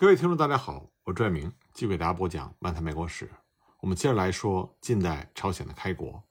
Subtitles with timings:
[0.00, 3.26] 各位听众，大家好，我拽明继续给大家播讲《漫谈美国史》。
[3.80, 6.22] 我们接着来说近代朝鲜的开国。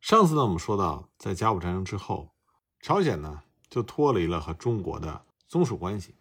[0.00, 2.34] 上次呢，我们说到，在甲午战争之后，
[2.80, 6.14] 朝鲜呢就脱离了和中国的宗属关系。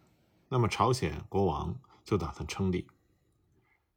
[0.50, 2.86] 那么，朝鲜国王就打算称帝。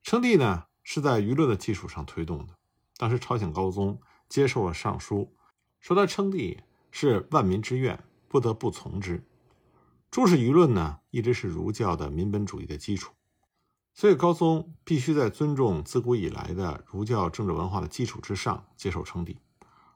[0.05, 2.55] 称帝呢是在舆论的基础上推动的。
[2.97, 5.35] 当时，朝鲜高宗接受了上书，
[5.81, 9.27] 说他称帝是万民之愿，不得不从之。
[10.13, 13.15] 注释舆论呢，一直是儒教的民本主义的基础，
[13.95, 19.39] 所以高宗必须在尊重自古以来的儒教政治文化的基础之上接受称帝。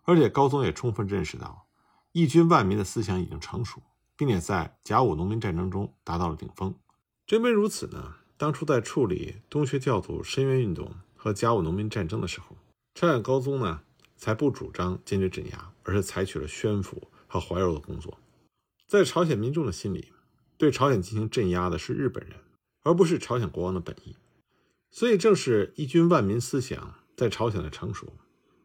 [0.04, 1.66] 而且高宗也充分认识到，
[2.12, 3.82] 一军万民的思想已经成熟，
[4.16, 6.74] 并且在甲午农民战争中达到了顶峰。
[7.26, 12.56] 正因为如此呢，当初在处理东学教徒申冤运动和甲午农民战争的时候，
[12.94, 13.82] 朝鲜高宗呢
[14.16, 16.94] 才不主张坚决镇压，而是采取了宣抚
[17.26, 18.16] 和怀柔的工作。
[18.88, 20.12] 在朝鲜民众的心里，
[20.58, 22.38] 对朝鲜进行镇压的是日本人，
[22.82, 24.16] 而不是朝鲜国王的本意。
[24.90, 28.14] 所以，正是一军万民思想在朝鲜的成熟，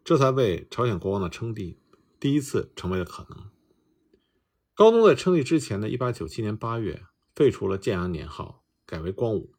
[0.04, 1.78] 这才为朝鲜国王的称帝
[2.20, 3.50] 第一次成为了可能。
[4.74, 7.04] 高宗在称帝之前的1897年8月
[7.36, 9.54] 废除了建阳年号，改为光武。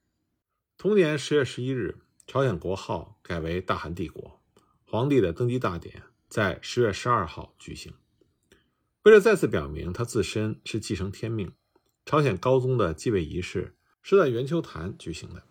[0.79, 4.41] 同年10月11日，朝鲜国号改为大韩帝国，
[4.85, 7.93] 皇帝的登基大典在10月12号举行。
[9.03, 11.53] 为了再次表明他自身是继承天命，
[12.05, 15.45] 朝鲜高宗的继位仪式是在元丘坛举行的。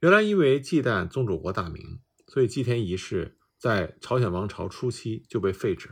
[0.00, 5.90] 原来因为忌惮宗主国大名，所以祭天仪式在朝鲜王朝初期就被废止。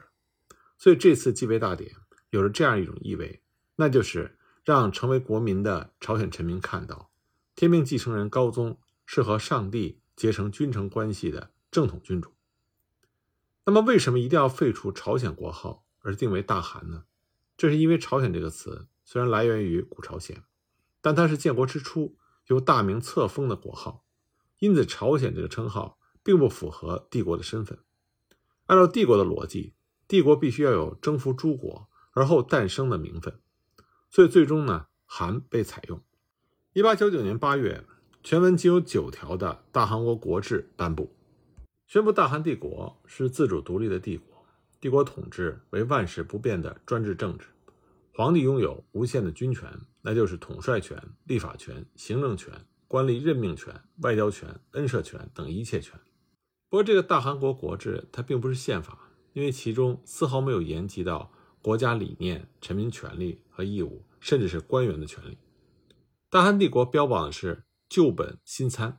[0.79, 1.93] 所以这次继位大典
[2.31, 3.43] 有着这样一种意味，
[3.77, 7.11] 那就是让成为国民的朝鲜臣民看到，
[7.55, 12.33] 天命继承人高宗是和上帝结成君臣关系的正统君主。
[13.65, 15.85] 那么，为什么一定要废除朝鲜国号？
[16.01, 17.03] 而定为大汗呢？
[17.57, 20.43] 这是因为“朝鲜”这个词虽然来源于古朝鲜，
[21.01, 22.17] 但它是建国之初
[22.49, 24.05] 由大明册封的国号，
[24.59, 27.79] 因此“朝鲜”这个称号并不符合帝国的身份。
[28.67, 29.75] 按照帝国的逻辑，
[30.09, 33.39] 帝国必须要有征服诸国而后诞生的名分，
[34.11, 36.03] 所以最终呢，韩被采用。
[36.73, 37.85] 一八九九年八月，
[38.25, 41.15] 全文仅有九条的大韩国国志颁布，
[41.87, 44.45] 宣布大韩帝国是自主独立的帝国。
[44.81, 47.47] 帝国统治为万世不变的专制政治，
[48.17, 52.51] 皇帝拥有无限的军权，那就是统帅权、立法权、行政权、
[52.89, 56.01] 官吏任命权、外交权、恩赦权等一切权。
[56.71, 65.37] 不过，这个大韩国国制它并不是宪法，因为其中丝毫没有言及到国家理念、臣民权利和义务，甚至是官员的权利。
[66.31, 68.99] 大韩帝国标榜的是旧本新参，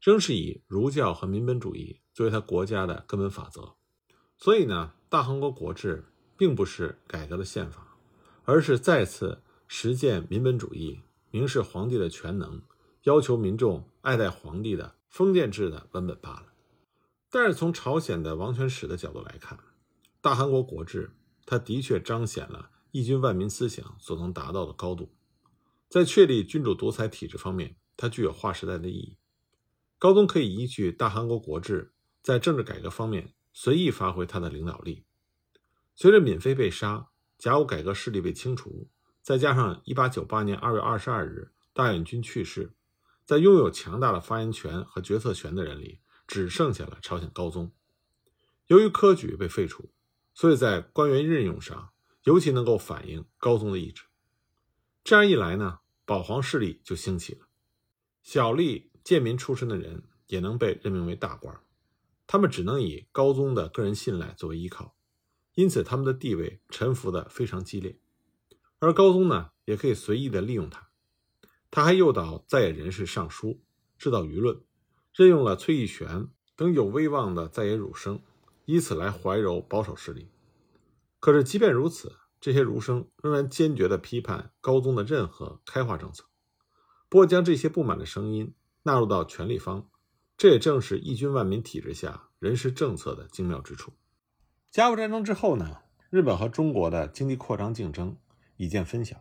[0.00, 3.74] 仍是以儒教和民本主义作为他国家的根本法则。
[4.38, 4.92] 所以呢？
[5.08, 6.04] 大韩国国制
[6.38, 7.91] 并不是改革的宪法，
[8.44, 12.62] 而是再次实践民本主义、明示皇帝的全能、
[13.04, 16.46] 要求民众爱戴皇帝的封建制的文本罢了。
[17.30, 19.58] 但是从朝鲜的王权史的角度来看，
[20.20, 21.12] 大韩国国制
[21.46, 25.10] 它的确彰显了一军万民思想所能达到的高度，
[25.88, 29.16] 在确立君主独裁体制方面，它具有划时代的意义。
[29.98, 31.92] 高宗可以依据大韩国国制，
[32.22, 33.32] 在政治改革方面。
[33.54, 35.04] 随意发挥他的领导力。
[35.94, 37.10] 随着闵妃被杀，
[37.42, 38.88] 甲午改革势力被清除，
[39.20, 42.72] 再加上1898年2月22日大远军去世，
[43.24, 45.98] 在拥有强大的发言权和决策权的人里，
[46.28, 47.72] 只剩下了朝鲜高宗。
[48.68, 49.90] 由于科举被废除，
[50.32, 51.90] 所以在官员任用上
[52.22, 54.04] 尤其能够反映高宗的意志。
[55.02, 57.48] 这样一来呢，保皇势力就兴起了，
[58.22, 61.60] 小吏贱民出身的人也能被任命为大官。
[62.28, 64.94] 他们只能以高宗的个人信赖作为依靠，
[65.54, 67.98] 因此他们的地位沉浮的非常激烈。
[68.78, 70.88] 而高宗呢，也可以随意的利用他。
[71.70, 73.62] 他还诱导在野人士上书，
[73.98, 74.60] 制造舆论，
[75.14, 78.20] 任用了崔义玄等有威望的在野儒生，
[78.64, 80.28] 以此来怀柔保守势力。
[81.20, 86.24] 可是即便如此，这些儒生仍然坚决地批判高宗的任何开化政策。
[87.08, 89.88] 不过，将这些不满的声音纳入到权力方。
[90.36, 93.92] 这也正是一军万民体制下人事政策的精妙之处。
[94.72, 98.16] 甲午战争之后呢，日本和中国的经济扩张竞争
[98.56, 99.18] 已见分晓。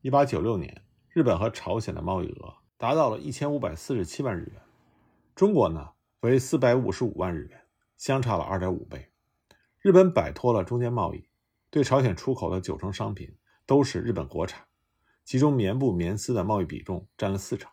[0.00, 4.62] 一八九六年，日本和朝鲜的贸易额达到了一千五百四十七万日元，
[5.34, 5.88] 中国呢
[6.20, 7.62] 为四百五十五万日元，
[7.96, 9.10] 相差了二点五倍。
[9.80, 11.28] 日本摆脱了中间贸易，
[11.68, 14.64] 对朝鲜出口的九成商品都是日本国产，
[15.24, 17.68] 其中棉布、棉丝的贸易比重占了四成。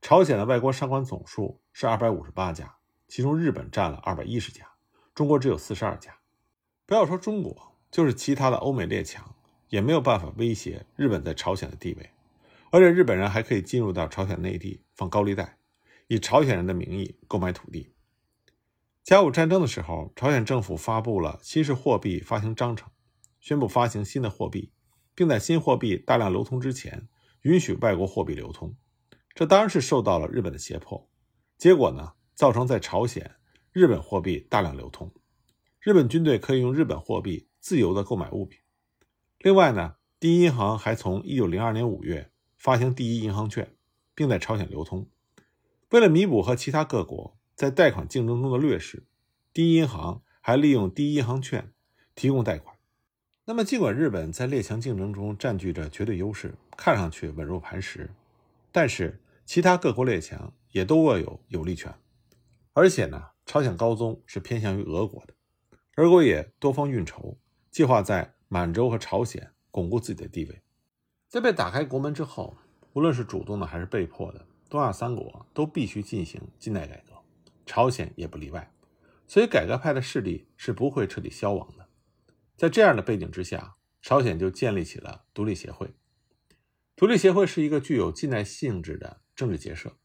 [0.00, 2.76] 朝鲜的外国商馆总数是二百五十八家，
[3.08, 4.64] 其中日本占了二百一十家，
[5.16, 6.16] 中国只有四十二家。
[6.88, 9.34] 不要说中国，就是其他的欧美列强，
[9.68, 12.10] 也没有办法威胁日本在朝鲜的地位。
[12.70, 15.58] 而且日本人还可以进入到朝鲜内地放高利贷，
[16.06, 17.92] 以朝鲜人的名义购买土地。
[19.04, 22.88] 甲午战争的时候，朝鲜政府发布了新式货币发行章程，
[23.38, 24.72] 宣布发行新的货币，
[25.14, 27.06] 并在新货币大量流通之前，
[27.42, 28.74] 允许外国货币流通。
[29.34, 31.06] 这当然是受到了日本的胁迫。
[31.58, 33.36] 结果呢，造成在朝鲜
[33.72, 35.12] 日本货币大量流通，
[35.80, 38.60] 日本军队可以用日本货币自由的购买物品。
[39.38, 43.74] 另外呢，第一银行还从1902年5月发行第一银行券，
[44.14, 45.08] 并在朝鲜流通。
[45.90, 47.36] 为了弥补和其他各国。
[47.58, 49.08] 在贷款竞争中的劣势，
[49.52, 51.72] 第一银行还利用第一银行券
[52.14, 52.76] 提供贷款。
[53.46, 58.14] 那么，尽管日本在列强竞争中占据着绝对优势，看上去稳如磐石，
[58.70, 61.92] 但是其他各国列强也都握有有利权。
[62.74, 65.34] 而且呢，朝鲜高宗是偏向于俄国的，
[65.98, 67.36] 俄国也多方运筹，
[67.72, 70.62] 计划在满洲和朝鲜巩固自己的地位。
[71.26, 72.56] 在被打开国门之后，
[72.92, 77.14] 无论是主动的还是被迫的，东亚三国都必须进行近代改革。
[77.66, 78.72] 朝鲜也不例外，
[79.26, 81.88] 所以改革派的势力是不会彻底消亡的。
[82.54, 85.96] 在这样的背景之下，朝鲜就建立起了独立协会。
[86.94, 89.96] 独立协会是一个具有近代性质的政治结社。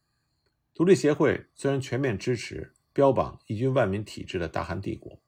[0.74, 5.20] 独立协会虽然全面支持标榜一军万民体制的大韩帝国，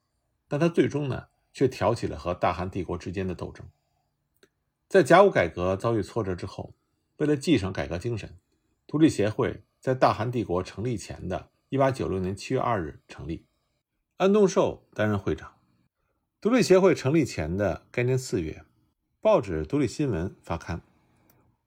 [0.47, 3.67] 但他最终呢却挑起了和大韩帝国之间的斗争。
[4.87, 6.73] 在甲午改革遭遇挫折之后，
[7.17, 8.37] 为了继承改革精神，
[8.85, 11.49] 独立协会在大韩帝国成立前的。
[11.69, 13.45] 一八九六年七月二日成立，
[14.15, 15.51] 安东寿担任会长。
[16.39, 18.63] 独立协会成立前的该年四月，
[19.19, 20.81] 报纸《独立新闻》发刊。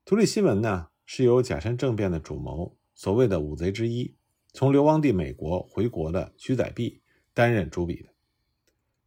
[0.06, 4.14] 独立新闻呢，是由甲申政变的主谋，所谓的五贼之一，
[4.54, 7.02] 从流亡地美国回国的徐载弼
[7.34, 8.09] 担任主笔的。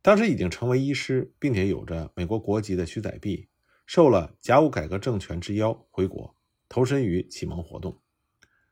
[0.03, 3.47] 当时已经成为医师，并且有着美国国籍的徐载弼，
[3.87, 6.35] 受了甲午改革政权之邀回国，
[6.69, 7.99] 投身于启蒙活动。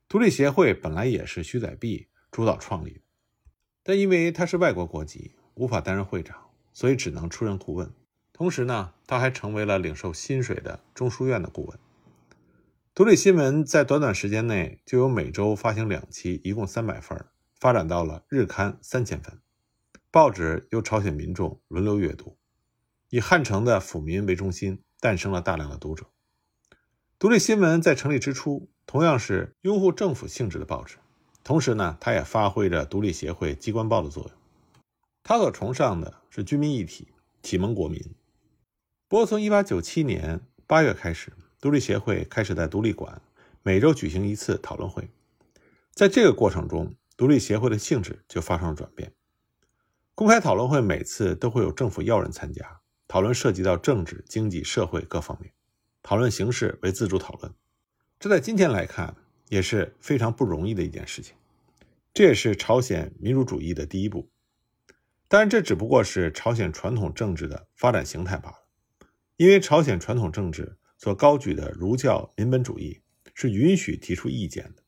[0.07, 2.10] 独立协会本来也是徐载弼。
[2.31, 3.01] 主导创立的，
[3.83, 7.92] 但因为他是外国国籍，无法担任会长，所以只能出任顾问。
[8.31, 11.77] 同时呢，他还成为了领受薪水的中书院的顾问。
[12.95, 17.25] 独立新闻在短短时间内就由每周发行两期，一共三百份，
[17.60, 19.38] 发展到了日刊三千份。
[20.13, 22.38] 报纸由朝鲜民众轮流阅读，
[23.08, 26.06] 以汉城的府民为中心，诞生了大量的读者。
[27.18, 30.98] 独立新闻在成立之初，同样是拥护政府性质的报纸。
[31.46, 34.31] 同时呢，它也发挥着独立协会机关报的作用。
[35.24, 37.08] 他所崇尚的是军民一体，
[37.42, 38.04] 启蒙国民。
[39.08, 41.31] 不过，从1897年8月开始，
[41.62, 43.22] 独立协会开始在独立馆
[43.63, 45.10] 每周举行一次讨论会。
[45.94, 49.13] 在这个过程中，独立协会的性质就发生了转变。
[50.16, 55.52] 公开讨论会每次都会有政府要人参加，讨论涉及到政治、经济、社会各方面，
[56.04, 57.54] 讨论形式为自主讨论。
[58.19, 59.16] 这在今天来看。
[59.50, 61.36] 也是非常不容易的一件事情，
[62.13, 64.30] 这也是朝鲜民主主义的第一步。
[65.28, 68.56] 当然，这只不过是朝鲜传统政治的发展形态罢了。
[69.36, 73.02] 因为朝鲜传统政治所高举的儒教民本主义
[73.34, 74.84] 是允许提出意见的，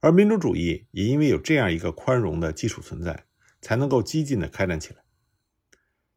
[0.00, 3.26] 而民主主义也因为有这样一个宽容的基础存在，
[3.60, 5.02] 才能够激进的开展起来。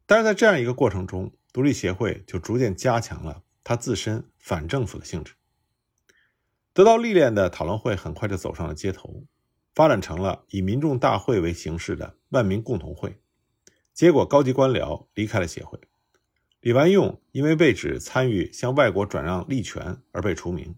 [0.06, 5.34] 但是在这样一个过程中，独立协会就逐渐加强了它自身反政府的性质。
[6.72, 9.24] 得到历练的讨论会很快就走上了街头，
[9.74, 13.20] 发展成了以民众大会为形式的万民共同会。
[13.92, 15.78] 结果，高级官僚离开了协会。
[16.60, 20.74] 李万用因为被指参与向外国转让利权而被除名。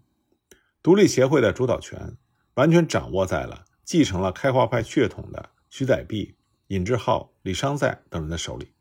[0.83, 2.17] 独立协会的主导权
[2.53, 6.35] 完全掌握在了继承了开化派血统的徐载弼、
[6.67, 8.73] 尹志浩、李商在等人的手里。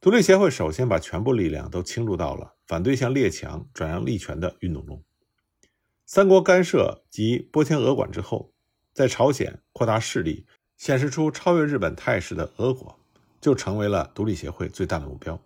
[0.00, 5.02] 独立协会首先把全部力量都倾注到了反对向列强转让利权的运动中。
[6.04, 8.52] 三国干涉及波迁俄管之后，
[8.92, 13.00] 在朝鲜扩大势力、显示出超越日本态势的俄国，
[13.40, 15.40] 就成为了独立协会最大的目标。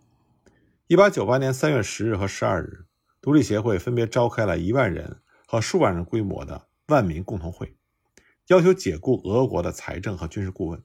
[0.89, 2.85] 一八九八年三月十日和十二日，
[3.23, 7.77] 独立协会分别召开了一万人和数万人规模的万民共同会，
[8.49, 10.83] 要求解雇俄国的财政和军事顾问。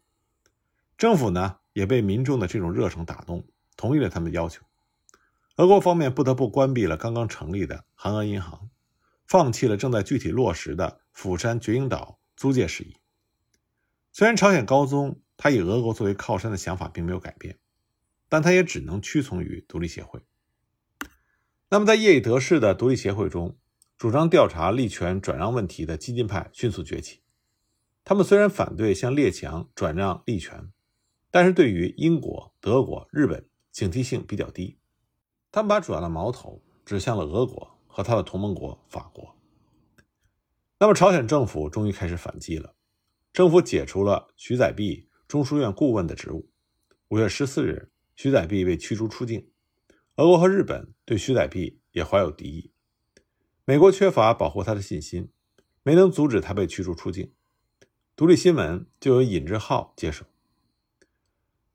[0.98, 4.64] 政府呢，也被民众的这种热诚打动，同意了他们的要求。
[5.58, 8.70] 俄国方面不得不关闭了刚刚成立的韩俄银行。
[9.28, 12.96] 放弃了正在具体落实的釜山绝鹰岛租借事宜。
[14.12, 17.58] 虽然朝鲜高宗他以俄国作为靠山的想法并没有改变，
[18.30, 20.22] 但他也只能屈从于独立协会。
[21.70, 23.58] 那么，在业已得势的独立协会中，
[23.98, 27.22] 主张调查利权转让问题的激进派迅速崛起。
[28.04, 30.70] 他们虽然反对向列强转让利权，
[31.36, 34.77] 但是对于英国、德国、日本警惕性比较低。
[35.51, 37.75] 他们把主要的矛头指向了俄国。
[37.96, 39.38] 和他的同盟国法国。
[40.77, 42.75] 那么，朝鲜政府终于开始反击了。
[43.32, 46.50] 政府解除了徐载弼中书院顾问的职务。
[47.08, 49.48] 五月十四日，徐载弼被驱逐出境。
[50.18, 52.74] 俄国和日本对徐载弼也怀有敌意。
[53.63, 55.30] 美国缺乏保护他的信心，
[55.82, 57.32] 没能阻止他被驱逐出境。
[58.18, 60.25] 独立新闻就由尹志浩接手。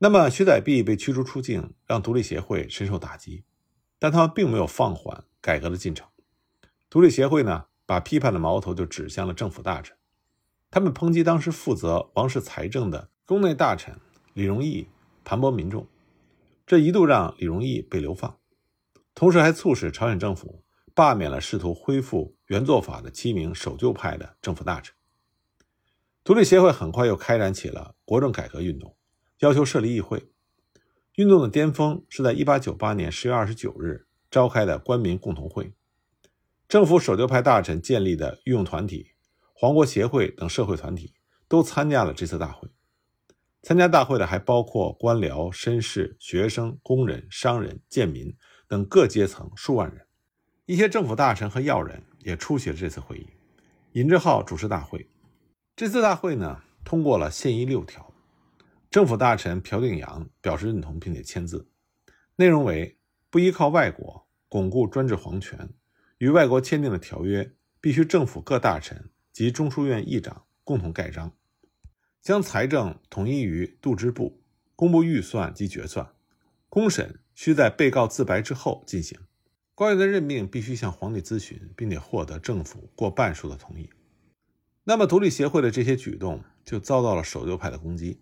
[0.03, 3.43] 那么，徐载弼被驱逐出境，让独立协会深受打击，
[3.99, 6.07] 但他们并没有放缓改革的进程。
[6.89, 7.65] 独立协会呢？
[7.85, 9.95] 把批判的矛头就指向了政府大臣，
[10.71, 13.95] 他们抨击当时负责王室财政的宫内大臣
[14.33, 14.87] 李荣义
[15.23, 15.85] 盘剥民众，
[16.65, 18.39] 这一度让李荣义被流放，
[19.13, 20.63] 同时还促使朝鲜政府
[20.95, 24.95] 罢免了试图恢复原作法的七名守旧派的政府大臣。
[26.23, 28.95] 独立协会很快又开展起了国政改革运动，
[29.41, 30.29] 要求设立议会。
[31.15, 35.73] 运动的巅峰是在1898年10月29日召开的官民共同会。
[36.67, 39.11] 政府守旧派大臣建立的御用团体、
[39.53, 41.13] 皇国协会等社会团体
[41.47, 42.69] 都参加了这次大会。
[43.63, 48.35] 参加大会的还包括官僚、绅士、学生、工人、商人、贱民
[48.67, 50.05] 等各阶层数万人。
[50.65, 53.27] 一些政府大臣和要人也出席了这次会议。
[53.93, 55.09] 尹志浩主持大会。
[55.75, 58.10] 这次大会呢，通过了宪议六条。
[58.91, 61.69] 政府大臣朴定阳表示认同并且签字，
[62.35, 62.97] 内容为
[63.29, 65.69] 不依靠外国，巩固专制皇权。
[66.17, 71.31] 与外国签订的条约必须政府各大臣及中书院议长共同盖章，
[72.21, 74.41] 将财政统一于度支部，
[74.75, 76.11] 公布预算及决算，
[76.67, 79.17] 公审需在被告自白之后进行。
[79.73, 83.89] 官员的任命必须向皇帝咨询，并且获得政府过半数的同意。
[84.83, 88.19] 那么，独立协会的这些举动就遭到了守旧派的攻击。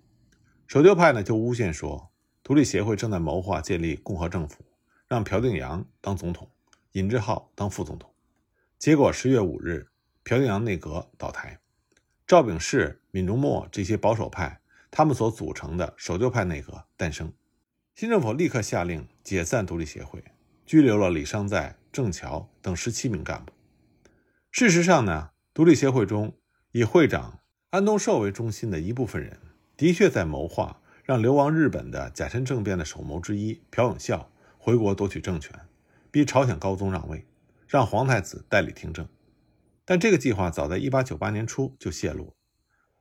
[0.69, 2.11] 守旧派呢就诬陷说，
[2.43, 4.63] 独立协会正在谋划建立共和政府，
[5.07, 6.47] 让朴定阳当总统。
[6.91, 8.13] 尹志浩当副总统，
[8.77, 9.87] 结果十月五日，
[10.23, 11.59] 朴定阳内阁倒台，
[12.27, 14.61] 赵炳世、闵中谟这些保守派
[14.91, 17.33] 他们所组成的守旧派内阁诞生。
[17.95, 20.23] 新政府立刻下令解散独立协会，
[20.67, 23.51] 拘留了李商在、郑桥等十七名干部。
[24.51, 26.37] 事实上呢，独立协会中
[26.73, 27.39] 以会长
[27.71, 29.39] 安东寿为中心的一部分人，
[29.79, 35.57] 的确在谋划让流亡日本的甲申政变的首谋之一朴永孝回国夺取政权。
[36.11, 37.25] 逼朝鲜高宗让位，
[37.65, 39.07] 让皇太子代理听政，
[39.85, 42.35] 但这个计划早在1898年初就泄露。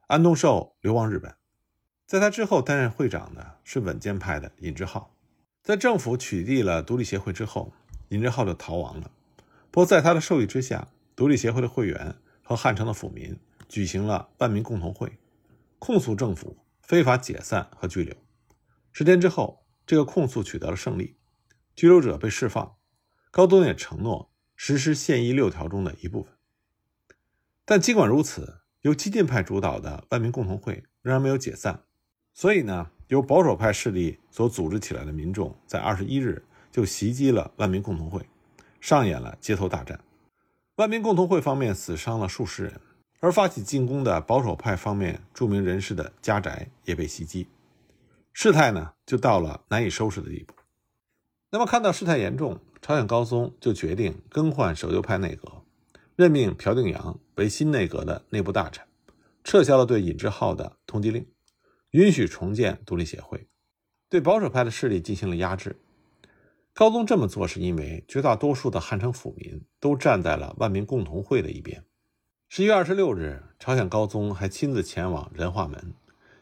[0.06, 1.34] 安东寿流亡日本，
[2.06, 5.16] 在他之后担任会长的是稳健派的尹志浩。
[5.64, 7.72] 在政府取缔了独立协会之后，
[8.10, 9.10] 尹志浩就逃亡了。
[9.72, 13.36] 不过在他的授意之下，独立协会的会员和汉城的府民
[13.68, 15.18] 举行了万民共同会，
[15.80, 16.56] 控诉政府
[16.88, 18.16] 非法解散和拘留。
[18.92, 21.18] 十天之后，这个控诉取得了胜利，
[21.76, 22.76] 拘留者被释放。
[23.30, 26.32] 高宗也承诺实施宪议六条中的一部分，
[27.66, 31.84] 但尽管如此，由激进派主导的万民共同会仍然没有解散。
[32.32, 36.42] 所以呢，由保守派势力所组织起来的民众在二十一日
[36.72, 38.26] 就袭击了万民共同会，
[38.80, 40.00] 上演了街头大战。
[40.76, 42.80] 万民共同会方面死伤了数十人，
[43.20, 47.48] 而发起进攻的保守派方面著名人士的家宅也被袭击，
[48.32, 50.54] 事态呢就到了难以收拾的地步。
[51.50, 52.60] 那么，看到事态严重。
[52.80, 55.64] 朝鲜高宗就决定更换守旧派内阁，
[56.14, 58.86] 任命朴定阳为新内阁的内部大臣，
[59.42, 61.26] 撤销了对尹志浩的通缉令，
[61.90, 63.48] 允许重建独立协会，
[64.08, 65.80] 对保守派的势力进行了压制。
[66.72, 71.84] 高宗这么做是因为绝大多数的汉城府民都站在了万民共同会的一边。
[72.50, 75.92] 十一月二十六日，朝鲜高宗还亲自前往仁化门，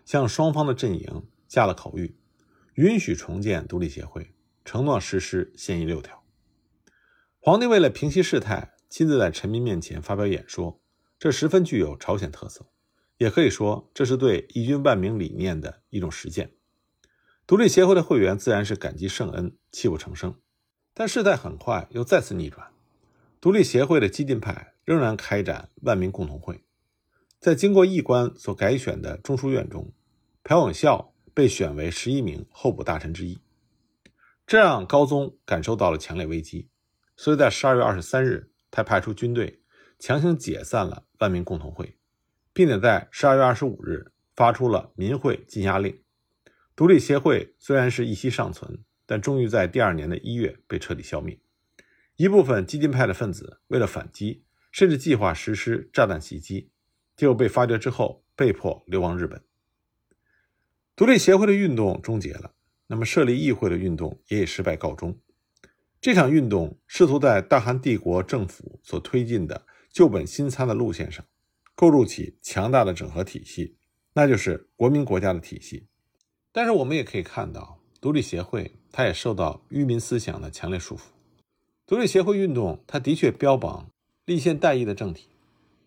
[0.04, 2.14] 向双方的阵营下了口谕，
[2.74, 4.32] 允许重建独立协会，
[4.64, 6.22] 承诺实施宪议六条。
[7.40, 10.80] 皇帝为了平息事态，亲自在臣民面前发表演说，
[11.18, 12.66] 这十分具有朝鲜特色，
[13.18, 16.52] 也可以说这是对一军万民理念的一种实践。
[17.48, 20.36] 独立协会的会员自然是感激圣恩，泣不成声。
[20.94, 22.70] 但事态很快又再次逆转，
[23.40, 26.62] 独立协会的激进派仍然开展万民共同会，
[27.40, 29.92] 在经过议官所改选的中书院中，
[30.44, 33.40] 朴永孝被选为十一名候补大臣之一，
[34.46, 36.68] 这让高宗感受到了强烈危机。
[37.16, 39.60] 所以在十二月二十三日，他派出军队
[39.98, 41.98] 强行解散了万民共同会，
[42.52, 46.00] 并且在十二月二十五日发出了民会禁押令。
[46.76, 51.40] 独立协会虽然是一息尚存，但终于在第二年的一月被彻底消灭。
[52.14, 54.44] 一部分激进派的分子为了反击，
[54.76, 56.68] 甚至计划实施炸弹袭击，
[57.16, 59.42] 结果被发觉之后被迫流亡日本。
[60.94, 62.52] 独立协会的运动终结了，
[62.88, 65.18] 那么设立议会的运动也以失败告终。
[65.98, 71.24] 这场运动试图在大韩帝国政府所推进的旧本新参的路线上，
[71.74, 73.78] 构筑起强大的整合体系，
[74.12, 75.86] 那就是国民国家的体系。
[76.52, 81.04] 但是我们也可以看到，独立协会它也受到愚民思想的强烈束缚。
[81.86, 83.90] 独立协会运动，它的确标榜
[84.26, 85.28] 立宪代议的政体，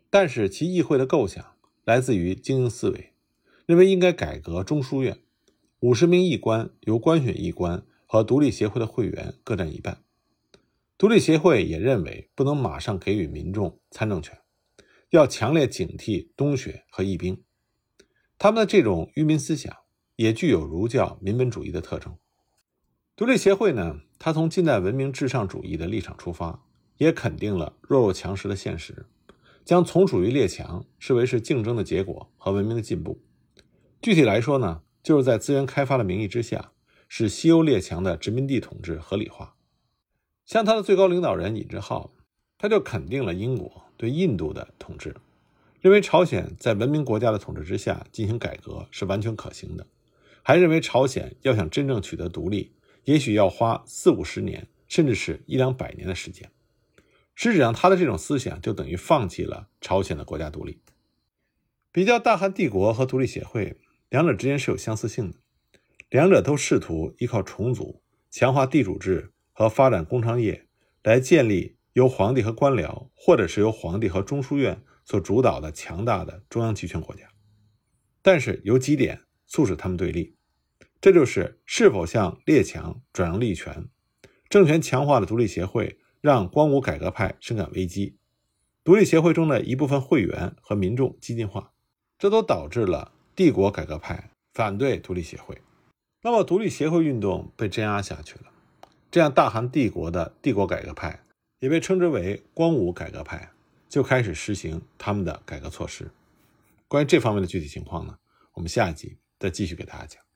[0.09, 1.45] 但是其议会的构想
[1.83, 3.11] 来自于精英思维，
[3.65, 5.19] 认为应该改革中书院，
[5.81, 10.01] 五十名议官由官选议官和独立协会的会员各占一半。
[10.97, 14.39] 独立协会也认为不能马上给予民众参政权，
[15.09, 17.43] 要强烈警惕东学和义兵。
[18.37, 19.75] 他们的这种愚民思想
[20.15, 22.17] 也具有儒教民本主义的特征。
[23.17, 26.65] 独立协会呢，他从近代文明至上主义的立场出发，
[26.99, 29.05] 也肯定了弱肉强食的现实，
[29.65, 33.19] 将从属于列强视为是竞争的结果和文明的进步。
[34.01, 36.71] 具体来说呢，就是在资源开发的名义之下，
[37.07, 39.55] 使西欧列强的殖民地统治合理化。
[40.45, 42.11] 像他的最高领导人尹志浩，
[42.57, 45.15] 他就肯定了英国对印度的统治，
[45.79, 49.87] 认为朝鲜在文明国家的统治之下进行改革是完全可行的，
[50.43, 52.73] 还认为朝鲜要想真正取得独立，
[53.05, 56.51] 也许要花四五十年，甚至是一两百年的时间。
[57.41, 60.81] 实质上，他的这种思想就等于放弃了朝鲜的国家独立。
[61.89, 63.79] 比较大韩帝国和独立协会，
[64.09, 65.37] 两者之间是有相似性的，
[66.09, 69.31] 两者都试图依靠重组、强化地主制。
[69.53, 70.67] 和发展工商业，
[71.03, 77.29] 来建立由皇帝和官僚，或者是由皇帝和中书院所主导的强大的中央集权国家。
[78.21, 80.35] 但是有几点促使他们对立，
[81.01, 83.89] 这就是是否向列强转让利权，
[84.49, 88.17] 政权强化的独立协会让光武改革派深感危机，
[88.83, 91.71] 独立协会中的一部分会员和民众激进化，
[92.17, 95.61] 这都导致了帝国改革派反对独立协会。
[96.21, 98.51] 那么，独立协会运动被镇压下去了。
[99.09, 101.23] 这样，大韩帝国的帝国改革派，
[101.59, 103.51] 也被称之为光武改革派，
[103.87, 106.11] 就开始实行他们的改革措施。
[106.87, 108.17] 关于这方面的具体情况呢，
[108.53, 110.28] 我们下一集再继续给大家讲。